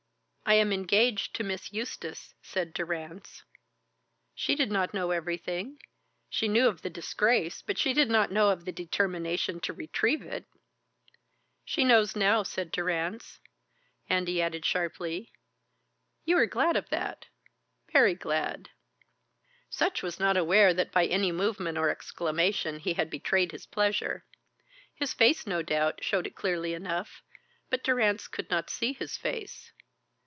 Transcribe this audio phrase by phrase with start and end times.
[0.43, 3.43] "I am engaged to Miss Eustace," said Durrance.
[4.35, 5.79] "She did not know everything.
[6.29, 10.21] She knew of the disgrace, but she did not know of the determination to retrieve
[10.23, 10.43] it."
[11.63, 13.39] "She knows now," said Durrance;
[14.09, 15.31] and he added sharply,
[16.25, 17.27] "You are glad of that
[17.93, 18.71] very glad."
[19.69, 24.25] Sutch was not aware that by any movement or exclamation he had betrayed his pleasure.
[24.93, 27.23] His face, no doubt, showed it clearly enough,
[27.69, 29.71] but Durrance could not see his face.